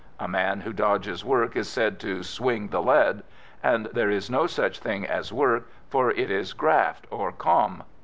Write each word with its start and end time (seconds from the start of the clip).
A 0.19 0.27
man 0.27 0.61
who 0.61 0.73
dodges 0.73 1.23
work 1.23 1.55
is 1.55 1.69
said 1.69 1.99
to 1.99 2.23
"swing 2.23 2.69
the 2.69 2.81
lead," 2.81 3.21
and 3.61 3.85
there 3.93 4.09
is 4.09 4.31
no 4.31 4.47
such 4.47 4.79
thing 4.79 5.05
as 5.05 5.31
work, 5.31 5.69
for 5.91 6.09
it 6.09 6.31
is 6.31 6.53
"graft," 6.53 7.05
or 7.11 7.31
"kom." 7.31 7.83